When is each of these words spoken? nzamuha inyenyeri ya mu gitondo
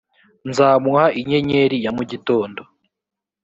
nzamuha 0.49 1.05
inyenyeri 1.19 1.77
ya 1.85 1.91
mu 1.97 2.03
gitondo 2.11 2.61